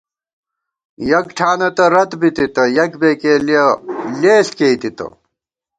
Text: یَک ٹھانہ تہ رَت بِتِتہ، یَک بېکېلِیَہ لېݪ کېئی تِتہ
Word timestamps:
یَک 1.09 1.27
ٹھانہ 1.37 1.69
تہ 1.77 1.85
رَت 1.93 2.11
بِتِتہ، 2.19 2.63
یَک 2.77 2.91
بېکېلِیَہ 3.01 3.65
لېݪ 4.21 4.47
کېئی 4.57 4.75
تِتہ 4.81 5.07